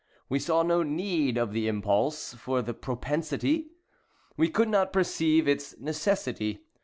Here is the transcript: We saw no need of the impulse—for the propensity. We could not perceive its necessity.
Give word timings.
We 0.29 0.39
saw 0.39 0.63
no 0.63 0.81
need 0.81 1.37
of 1.37 1.53
the 1.53 1.67
impulse—for 1.67 2.63
the 2.63 2.73
propensity. 2.73 3.67
We 4.35 4.49
could 4.49 4.67
not 4.67 4.91
perceive 4.93 5.47
its 5.47 5.77
necessity. 5.79 6.63